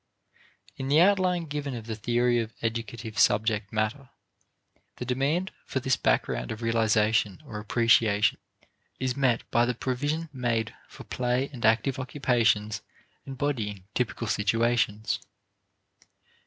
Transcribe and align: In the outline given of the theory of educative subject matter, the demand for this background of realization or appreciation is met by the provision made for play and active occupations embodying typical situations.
In 0.77 0.87
the 0.87 0.99
outline 0.99 1.45
given 1.45 1.75
of 1.75 1.85
the 1.85 1.93
theory 1.95 2.39
of 2.39 2.55
educative 2.63 3.19
subject 3.19 3.71
matter, 3.71 4.09
the 4.95 5.05
demand 5.05 5.51
for 5.63 5.79
this 5.79 5.95
background 5.95 6.51
of 6.51 6.63
realization 6.63 7.39
or 7.45 7.59
appreciation 7.59 8.39
is 8.99 9.15
met 9.15 9.43
by 9.51 9.63
the 9.63 9.75
provision 9.75 10.27
made 10.33 10.73
for 10.87 11.03
play 11.03 11.49
and 11.53 11.63
active 11.63 11.99
occupations 11.99 12.81
embodying 13.27 13.83
typical 13.93 14.25
situations. 14.25 15.19